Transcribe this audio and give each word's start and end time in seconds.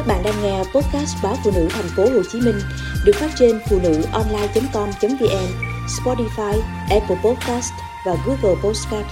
Các 0.00 0.06
bạn 0.06 0.22
đang 0.24 0.42
nghe 0.42 0.58
podcast 0.58 1.16
báo 1.22 1.34
phụ 1.44 1.50
nữ 1.54 1.68
thành 1.70 1.84
phố 1.96 2.02
Hồ 2.02 2.22
Chí 2.32 2.40
Minh 2.40 2.54
được 3.04 3.12
phát 3.14 3.30
trên 3.36 3.58
phụ 3.70 3.78
nữ 3.82 4.02
online.com.vn, 4.12 5.48
Spotify, 5.86 6.60
Apple 6.90 7.16
Podcast 7.24 7.72
và 8.06 8.16
Google 8.26 8.60
Podcast. 8.64 9.06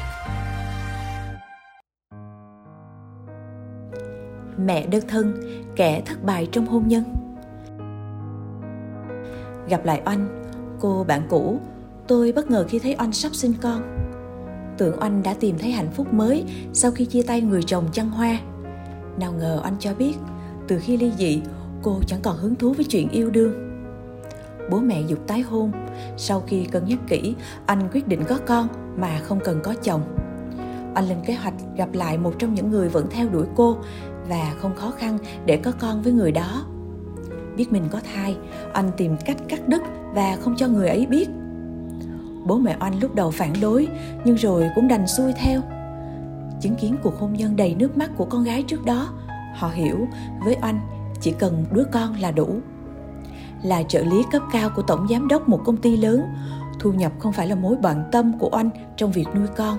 Mẹ 4.58 4.86
đơn 4.86 5.02
thân, 5.08 5.40
kẻ 5.76 6.02
thất 6.06 6.24
bại 6.24 6.48
trong 6.52 6.66
hôn 6.66 6.88
nhân. 6.88 7.04
Gặp 9.68 9.84
lại 9.84 10.02
Oanh, 10.06 10.44
cô 10.80 11.04
bạn 11.08 11.22
cũ, 11.28 11.60
tôi 12.06 12.32
bất 12.32 12.50
ngờ 12.50 12.66
khi 12.68 12.78
thấy 12.78 12.96
Oanh 12.98 13.12
sắp 13.12 13.34
sinh 13.34 13.52
con. 13.62 14.08
Tưởng 14.78 15.00
Oanh 15.00 15.22
đã 15.22 15.34
tìm 15.40 15.58
thấy 15.58 15.70
hạnh 15.70 15.90
phúc 15.92 16.12
mới 16.12 16.44
sau 16.72 16.90
khi 16.90 17.04
chia 17.04 17.22
tay 17.22 17.40
người 17.40 17.62
chồng 17.62 17.88
chăn 17.92 18.10
hoa. 18.10 18.38
Nào 19.18 19.32
ngờ 19.32 19.60
Oanh 19.64 19.76
cho 19.78 19.94
biết 19.94 20.14
từ 20.68 20.78
khi 20.78 20.96
ly 20.96 21.12
dị, 21.18 21.40
cô 21.82 22.00
chẳng 22.06 22.20
còn 22.22 22.36
hứng 22.36 22.54
thú 22.54 22.72
với 22.72 22.84
chuyện 22.84 23.08
yêu 23.08 23.30
đương. 23.30 23.52
Bố 24.70 24.80
mẹ 24.80 25.02
dục 25.06 25.18
tái 25.26 25.40
hôn. 25.40 25.72
Sau 26.16 26.40
khi 26.46 26.64
cân 26.64 26.84
nhắc 26.84 26.98
kỹ, 27.08 27.34
anh 27.66 27.88
quyết 27.92 28.08
định 28.08 28.24
có 28.28 28.38
con 28.46 28.68
mà 28.96 29.20
không 29.22 29.40
cần 29.44 29.60
có 29.62 29.74
chồng. 29.82 30.02
Anh 30.94 31.08
lên 31.08 31.18
kế 31.26 31.34
hoạch 31.34 31.54
gặp 31.76 31.88
lại 31.92 32.18
một 32.18 32.34
trong 32.38 32.54
những 32.54 32.70
người 32.70 32.88
vẫn 32.88 33.06
theo 33.10 33.28
đuổi 33.28 33.46
cô 33.56 33.76
và 34.28 34.54
không 34.58 34.76
khó 34.76 34.90
khăn 34.90 35.18
để 35.46 35.56
có 35.56 35.72
con 35.80 36.02
với 36.02 36.12
người 36.12 36.32
đó. 36.32 36.64
Biết 37.56 37.72
mình 37.72 37.82
có 37.90 38.00
thai, 38.14 38.36
anh 38.72 38.90
tìm 38.96 39.16
cách 39.24 39.36
cắt 39.48 39.68
đứt 39.68 39.82
và 40.14 40.36
không 40.40 40.54
cho 40.56 40.68
người 40.68 40.88
ấy 40.88 41.06
biết. 41.06 41.28
Bố 42.46 42.58
mẹ 42.58 42.76
anh 42.80 43.00
lúc 43.00 43.14
đầu 43.14 43.30
phản 43.30 43.52
đối, 43.60 43.88
nhưng 44.24 44.36
rồi 44.36 44.64
cũng 44.74 44.88
đành 44.88 45.06
xuôi 45.06 45.32
theo. 45.32 45.60
Chứng 46.60 46.74
kiến 46.74 46.96
cuộc 47.02 47.18
hôn 47.18 47.32
nhân 47.32 47.56
đầy 47.56 47.74
nước 47.74 47.96
mắt 47.96 48.10
của 48.16 48.24
con 48.24 48.44
gái 48.44 48.62
trước 48.62 48.84
đó 48.84 49.08
họ 49.54 49.70
hiểu, 49.74 50.08
với 50.44 50.56
oanh 50.62 50.80
chỉ 51.20 51.32
cần 51.38 51.64
đứa 51.72 51.84
con 51.92 52.14
là 52.20 52.30
đủ 52.30 52.48
là 53.62 53.82
trợ 53.82 54.02
lý 54.02 54.24
cấp 54.32 54.42
cao 54.52 54.70
của 54.76 54.82
tổng 54.82 55.06
giám 55.10 55.28
đốc 55.28 55.48
một 55.48 55.60
công 55.64 55.76
ty 55.76 55.96
lớn, 55.96 56.22
thu 56.78 56.92
nhập 56.92 57.12
không 57.18 57.32
phải 57.32 57.46
là 57.46 57.54
mối 57.54 57.76
bận 57.82 58.02
tâm 58.12 58.38
của 58.38 58.48
oanh 58.52 58.70
trong 58.96 59.12
việc 59.12 59.26
nuôi 59.34 59.46
con 59.56 59.78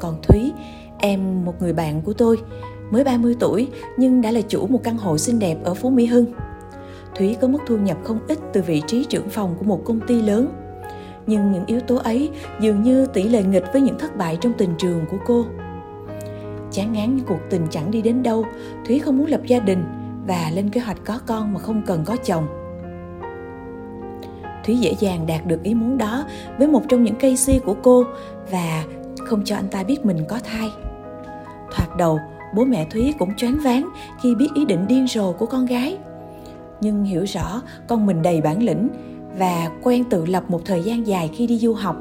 còn 0.00 0.22
thúy, 0.22 0.52
em 0.98 1.44
một 1.44 1.62
người 1.62 1.72
bạn 1.72 2.02
của 2.02 2.12
tôi, 2.12 2.38
mới 2.90 3.04
30 3.04 3.36
tuổi 3.40 3.68
nhưng 3.96 4.20
đã 4.20 4.30
là 4.30 4.40
chủ 4.40 4.66
một 4.66 4.80
căn 4.84 4.98
hộ 4.98 5.18
xinh 5.18 5.38
đẹp 5.38 5.56
ở 5.64 5.74
phố 5.74 5.90
Mỹ 5.90 6.06
Hưng. 6.06 6.26
Thúy 7.14 7.36
có 7.40 7.48
mức 7.48 7.58
thu 7.66 7.76
nhập 7.76 7.98
không 8.04 8.18
ít 8.28 8.38
từ 8.52 8.62
vị 8.62 8.82
trí 8.86 9.04
trưởng 9.04 9.28
phòng 9.28 9.54
của 9.58 9.64
một 9.64 9.82
công 9.84 10.00
ty 10.00 10.22
lớn. 10.22 10.48
Nhưng 11.26 11.52
những 11.52 11.66
yếu 11.66 11.80
tố 11.80 11.96
ấy 11.96 12.30
dường 12.60 12.82
như 12.82 13.06
tỷ 13.06 13.22
lệ 13.22 13.42
nghịch 13.42 13.64
với 13.72 13.82
những 13.82 13.98
thất 13.98 14.16
bại 14.16 14.38
trong 14.40 14.52
tình 14.52 14.70
trường 14.78 15.04
của 15.10 15.16
cô 15.26 15.44
chán 16.70 16.92
ngán 16.92 17.16
những 17.16 17.26
cuộc 17.26 17.40
tình 17.50 17.66
chẳng 17.70 17.90
đi 17.90 18.02
đến 18.02 18.22
đâu. 18.22 18.44
Thúy 18.86 18.98
không 18.98 19.18
muốn 19.18 19.26
lập 19.26 19.40
gia 19.46 19.58
đình 19.58 19.84
và 20.26 20.50
lên 20.54 20.70
kế 20.70 20.80
hoạch 20.80 20.98
có 21.04 21.20
con 21.26 21.54
mà 21.54 21.60
không 21.60 21.82
cần 21.86 22.04
có 22.04 22.16
chồng. 22.24 22.46
Thúy 24.64 24.76
dễ 24.76 24.94
dàng 25.00 25.26
đạt 25.26 25.46
được 25.46 25.62
ý 25.62 25.74
muốn 25.74 25.98
đó 25.98 26.24
với 26.58 26.68
một 26.68 26.82
trong 26.88 27.04
những 27.04 27.14
cây 27.20 27.36
si 27.36 27.58
của 27.58 27.74
cô 27.82 28.04
và 28.50 28.84
không 29.26 29.44
cho 29.44 29.56
anh 29.56 29.68
ta 29.68 29.82
biết 29.82 30.04
mình 30.04 30.24
có 30.28 30.38
thai. 30.44 30.70
Thoạt 31.72 31.96
đầu, 31.98 32.18
bố 32.54 32.64
mẹ 32.64 32.86
thúy 32.90 33.14
cũng 33.18 33.36
choáng 33.36 33.58
váng 33.64 33.88
khi 34.22 34.34
biết 34.34 34.48
ý 34.54 34.64
định 34.64 34.86
điên 34.88 35.06
rồ 35.06 35.32
của 35.32 35.46
con 35.46 35.66
gái. 35.66 35.98
Nhưng 36.80 37.04
hiểu 37.04 37.24
rõ 37.24 37.62
con 37.88 38.06
mình 38.06 38.22
đầy 38.22 38.40
bản 38.40 38.62
lĩnh 38.62 38.88
và 39.38 39.70
quen 39.82 40.04
tự 40.04 40.26
lập 40.26 40.44
một 40.48 40.60
thời 40.64 40.82
gian 40.82 41.06
dài 41.06 41.30
khi 41.34 41.46
đi 41.46 41.58
du 41.58 41.74
học, 41.74 41.96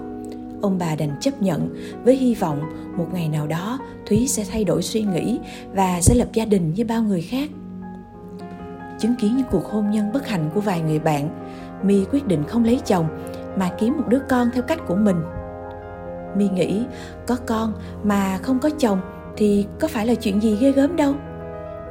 ông 0.62 0.78
bà 0.80 0.96
đành 0.96 1.18
chấp 1.22 1.42
nhận 1.42 1.76
với 2.04 2.16
hy 2.16 2.36
vọng 2.36 2.60
một 2.98 3.08
ngày 3.14 3.30
nào 3.30 3.48
đó 3.48 3.80
thúy 4.10 4.28
sẽ 4.28 4.46
thay 4.52 4.64
đổi 4.64 4.82
suy 4.82 5.02
nghĩ 5.02 5.40
và 5.74 6.02
sẽ 6.02 6.16
lập 6.16 6.28
gia 6.34 6.46
đình 6.46 6.74
với 6.76 6.84
bao 6.86 7.04
người 7.04 7.22
khác. 7.22 7.50
Chứng 9.00 9.16
kiến 9.16 9.38
những 9.38 9.48
cuộc 9.52 9.66
hôn 9.66 9.92
nhân 9.92 10.12
bất 10.14 10.28
hạnh 10.28 10.50
của 10.54 10.62
vài 10.62 10.82
người 10.82 11.00
bạn 11.00 11.30
My 11.84 12.06
quyết 12.12 12.28
định 12.28 12.44
không 12.48 12.64
lấy 12.64 12.80
chồng 12.86 13.08
mà 13.58 13.72
kiếm 13.80 13.98
một 13.98 14.04
đứa 14.08 14.20
con 14.30 14.50
theo 14.54 14.64
cách 14.64 14.80
của 14.88 14.96
mình. 14.96 15.18
My 16.36 16.50
nghĩ 16.50 16.84
có 17.28 17.38
con 17.46 17.74
mà 18.04 18.38
không 18.38 18.60
có 18.60 18.70
chồng 18.70 19.02
thì 19.38 19.66
có 19.80 19.88
phải 19.88 20.08
là 20.08 20.16
chuyện 20.16 20.42
gì 20.42 20.58
ghê 20.60 20.72
gớm 20.72 20.96
đâu? 20.96 21.14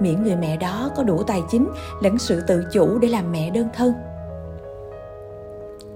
Miễn 0.01 0.23
người 0.23 0.37
mẹ 0.37 0.57
đó 0.57 0.91
có 0.97 1.03
đủ 1.03 1.23
tài 1.23 1.41
chính 1.51 1.69
lẫn 2.03 2.19
sự 2.19 2.41
tự 2.47 2.65
chủ 2.73 2.99
để 2.99 3.09
làm 3.09 3.33
mẹ 3.33 3.51
đơn 3.51 3.69
thân. 3.75 3.93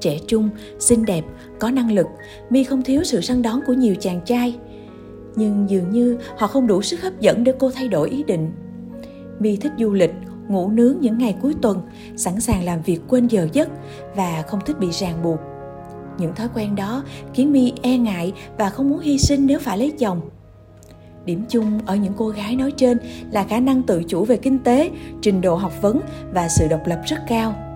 Trẻ 0.00 0.18
trung, 0.26 0.50
xinh 0.78 1.04
đẹp, 1.04 1.24
có 1.58 1.70
năng 1.70 1.92
lực, 1.92 2.06
My 2.50 2.64
không 2.64 2.82
thiếu 2.82 3.04
sự 3.04 3.20
săn 3.20 3.42
đón 3.42 3.60
của 3.66 3.72
nhiều 3.72 3.94
chàng 4.00 4.20
trai. 4.20 4.58
Nhưng 5.36 5.70
dường 5.70 5.90
như 5.90 6.18
họ 6.38 6.46
không 6.46 6.66
đủ 6.66 6.82
sức 6.82 7.02
hấp 7.02 7.20
dẫn 7.20 7.44
để 7.44 7.52
cô 7.58 7.70
thay 7.70 7.88
đổi 7.88 8.10
ý 8.10 8.22
định. 8.22 8.52
Mi 9.38 9.56
thích 9.56 9.72
du 9.78 9.92
lịch, 9.92 10.14
ngủ 10.48 10.68
nướng 10.68 10.96
những 11.00 11.18
ngày 11.18 11.36
cuối 11.42 11.54
tuần, 11.62 11.82
sẵn 12.16 12.40
sàng 12.40 12.64
làm 12.64 12.82
việc 12.82 13.00
quên 13.08 13.26
giờ 13.26 13.48
giấc 13.52 13.68
và 14.16 14.42
không 14.48 14.60
thích 14.66 14.78
bị 14.78 14.90
ràng 14.90 15.22
buộc. 15.22 15.38
Những 16.18 16.34
thói 16.34 16.48
quen 16.54 16.74
đó 16.74 17.04
khiến 17.34 17.52
Mi 17.52 17.72
e 17.82 17.98
ngại 17.98 18.32
và 18.58 18.70
không 18.70 18.88
muốn 18.88 18.98
hy 18.98 19.18
sinh 19.18 19.46
nếu 19.46 19.58
phải 19.58 19.78
lấy 19.78 19.90
chồng. 19.98 20.20
Điểm 21.24 21.44
chung 21.48 21.80
ở 21.86 21.96
những 21.96 22.12
cô 22.16 22.28
gái 22.28 22.56
nói 22.56 22.70
trên 22.70 22.98
là 23.30 23.44
khả 23.44 23.60
năng 23.60 23.82
tự 23.82 24.02
chủ 24.08 24.24
về 24.24 24.36
kinh 24.36 24.58
tế, 24.58 24.90
trình 25.22 25.40
độ 25.40 25.56
học 25.56 25.72
vấn 25.82 26.00
và 26.32 26.48
sự 26.48 26.68
độc 26.70 26.80
lập 26.86 27.02
rất 27.06 27.18
cao 27.28 27.71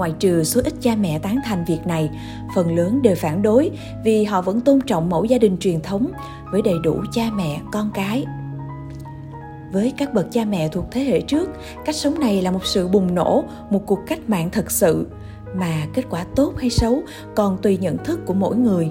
ngoại 0.00 0.14
trừ 0.18 0.44
số 0.44 0.60
ít 0.64 0.74
cha 0.80 0.94
mẹ 1.00 1.18
tán 1.18 1.38
thành 1.44 1.64
việc 1.64 1.86
này, 1.86 2.10
phần 2.54 2.76
lớn 2.76 3.02
đều 3.02 3.14
phản 3.14 3.42
đối 3.42 3.70
vì 4.04 4.24
họ 4.24 4.42
vẫn 4.42 4.60
tôn 4.60 4.80
trọng 4.80 5.10
mẫu 5.10 5.24
gia 5.24 5.38
đình 5.38 5.56
truyền 5.58 5.80
thống 5.80 6.10
với 6.52 6.62
đầy 6.62 6.74
đủ 6.82 6.96
cha 7.12 7.30
mẹ, 7.36 7.60
con 7.72 7.90
cái. 7.94 8.24
Với 9.72 9.92
các 9.98 10.14
bậc 10.14 10.26
cha 10.32 10.44
mẹ 10.44 10.68
thuộc 10.68 10.84
thế 10.90 11.00
hệ 11.00 11.20
trước, 11.20 11.50
cách 11.84 11.96
sống 11.96 12.20
này 12.20 12.42
là 12.42 12.50
một 12.50 12.66
sự 12.66 12.88
bùng 12.88 13.14
nổ, 13.14 13.44
một 13.70 13.82
cuộc 13.86 13.98
cách 14.06 14.28
mạng 14.28 14.50
thật 14.52 14.70
sự, 14.70 15.06
mà 15.54 15.86
kết 15.94 16.02
quả 16.10 16.24
tốt 16.36 16.52
hay 16.58 16.70
xấu 16.70 17.02
còn 17.34 17.58
tùy 17.62 17.76
nhận 17.76 18.04
thức 18.04 18.20
của 18.26 18.34
mỗi 18.34 18.56
người. 18.56 18.90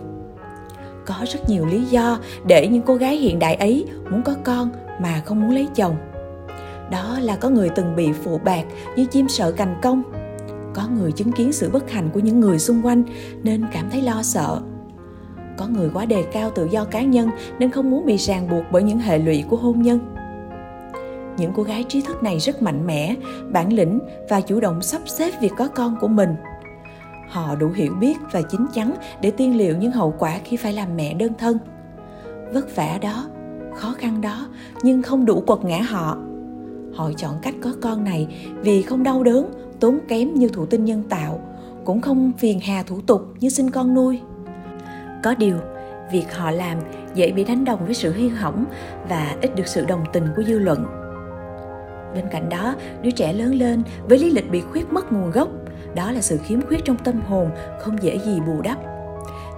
Có 1.05 1.15
rất 1.33 1.49
nhiều 1.49 1.65
lý 1.65 1.83
do 1.85 2.19
để 2.45 2.67
những 2.67 2.81
cô 2.81 2.95
gái 2.95 3.15
hiện 3.15 3.39
đại 3.39 3.55
ấy 3.55 3.85
muốn 4.11 4.21
có 4.23 4.35
con 4.43 4.69
mà 5.01 5.21
không 5.25 5.41
muốn 5.41 5.51
lấy 5.51 5.67
chồng. 5.75 5.95
Đó 6.91 7.19
là 7.21 7.35
có 7.35 7.49
người 7.49 7.69
từng 7.69 7.95
bị 7.95 8.11
phụ 8.23 8.39
bạc 8.43 8.63
như 8.95 9.05
chim 9.05 9.29
sợ 9.29 9.51
cành 9.51 9.79
công 9.81 10.18
có 10.79 10.87
người 10.95 11.11
chứng 11.11 11.31
kiến 11.31 11.53
sự 11.53 11.69
bất 11.69 11.91
hạnh 11.91 12.09
của 12.13 12.19
những 12.19 12.39
người 12.39 12.59
xung 12.59 12.85
quanh, 12.85 13.03
nên 13.43 13.65
cảm 13.73 13.89
thấy 13.89 14.01
lo 14.01 14.21
sợ. 14.23 14.61
Có 15.57 15.67
người 15.67 15.89
quá 15.93 16.05
đề 16.05 16.23
cao 16.31 16.51
tự 16.55 16.67
do 16.71 16.85
cá 16.85 17.01
nhân, 17.01 17.29
nên 17.59 17.71
không 17.71 17.91
muốn 17.91 18.05
bị 18.05 18.17
ràng 18.17 18.49
buộc 18.49 18.63
bởi 18.71 18.83
những 18.83 18.99
hệ 18.99 19.19
lụy 19.19 19.43
của 19.49 19.55
hôn 19.55 19.81
nhân. 19.81 20.15
Những 21.37 21.51
cô 21.55 21.63
gái 21.63 21.85
trí 21.89 22.01
thức 22.01 22.23
này 22.23 22.39
rất 22.39 22.61
mạnh 22.61 22.87
mẽ, 22.87 23.15
bản 23.51 23.73
lĩnh 23.73 23.99
và 24.29 24.41
chủ 24.41 24.59
động 24.59 24.81
sắp 24.81 25.01
xếp 25.05 25.41
việc 25.41 25.51
có 25.57 25.67
con 25.67 25.95
của 26.01 26.07
mình. 26.07 26.35
Họ 27.29 27.55
đủ 27.55 27.69
hiểu 27.75 27.93
biết 27.99 28.17
và 28.31 28.41
chín 28.41 28.65
chắn 28.73 28.93
để 29.21 29.31
tiên 29.31 29.57
liệu 29.57 29.77
những 29.77 29.91
hậu 29.91 30.13
quả 30.19 30.39
khi 30.43 30.57
phải 30.57 30.73
làm 30.73 30.95
mẹ 30.95 31.13
đơn 31.13 31.31
thân. 31.37 31.57
Vất 32.53 32.75
vả 32.75 32.97
đó, 33.01 33.25
khó 33.75 33.95
khăn 33.97 34.21
đó, 34.21 34.47
nhưng 34.83 35.01
không 35.01 35.25
đủ 35.25 35.41
quật 35.41 35.59
ngã 35.63 35.81
họ 35.81 36.17
họ 36.93 37.11
chọn 37.17 37.33
cách 37.41 37.55
có 37.61 37.73
con 37.81 38.03
này 38.03 38.27
vì 38.61 38.81
không 38.81 39.03
đau 39.03 39.23
đớn, 39.23 39.51
tốn 39.79 39.99
kém 40.07 40.33
như 40.33 40.49
thụ 40.49 40.65
tinh 40.65 40.85
nhân 40.85 41.03
tạo, 41.09 41.39
cũng 41.85 42.01
không 42.01 42.31
phiền 42.37 42.59
hà 42.59 42.83
thủ 42.83 43.01
tục 43.07 43.21
như 43.39 43.49
sinh 43.49 43.71
con 43.71 43.93
nuôi. 43.93 44.19
Có 45.23 45.35
điều, 45.37 45.57
việc 46.11 46.35
họ 46.35 46.51
làm 46.51 46.77
dễ 47.15 47.31
bị 47.31 47.43
đánh 47.43 47.65
đồng 47.65 47.85
với 47.85 47.93
sự 47.93 48.13
hiên 48.13 48.29
hỏng 48.29 48.65
và 49.09 49.35
ít 49.41 49.55
được 49.55 49.67
sự 49.67 49.85
đồng 49.85 50.03
tình 50.13 50.27
của 50.35 50.43
dư 50.43 50.59
luận. 50.59 50.85
Bên 52.13 52.25
cạnh 52.31 52.49
đó, 52.49 52.75
đứa 53.01 53.11
trẻ 53.11 53.33
lớn 53.33 53.55
lên 53.55 53.83
với 54.09 54.17
lý 54.17 54.31
lịch 54.31 54.51
bị 54.51 54.61
khuyết 54.61 54.93
mất 54.93 55.11
nguồn 55.11 55.31
gốc, 55.31 55.49
đó 55.95 56.11
là 56.11 56.21
sự 56.21 56.37
khiếm 56.37 56.61
khuyết 56.61 56.85
trong 56.85 56.97
tâm 56.97 57.21
hồn, 57.21 57.49
không 57.79 57.97
dễ 58.01 58.19
gì 58.25 58.39
bù 58.47 58.61
đắp. 58.61 58.77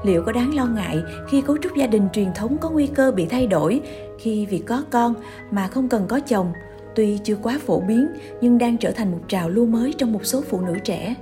Liệu 0.04 0.24
có 0.26 0.32
đáng 0.32 0.56
lo 0.56 0.66
ngại 0.66 1.02
khi 1.30 1.42
cấu 1.42 1.58
trúc 1.58 1.76
gia 1.76 1.88
đình 1.88 2.08
truyền 2.14 2.34
thống 2.36 2.58
có 2.58 2.70
nguy 2.70 2.88
cơ 2.88 3.12
bị 3.12 3.26
thay 3.26 3.48
đổi 3.48 3.82
khi 4.20 4.46
việc 4.46 4.64
có 4.68 4.84
con 4.90 5.14
mà 5.52 5.68
không 5.68 5.90
cần 5.90 6.06
có 6.08 6.20
chồng? 6.20 6.54
Tuy 6.96 7.18
chưa 7.24 7.36
quá 7.36 7.60
phổ 7.66 7.80
biến, 7.80 8.08
nhưng 8.42 8.58
đang 8.58 8.78
trở 8.78 8.92
thành 8.92 9.12
một 9.12 9.20
trào 9.28 9.50
lưu 9.50 9.66
mới 9.66 9.94
trong 9.98 10.14
một 10.14 10.26
số 10.26 10.42
phụ 10.42 10.62
nữ 10.62 10.74
trẻ. 10.84 11.16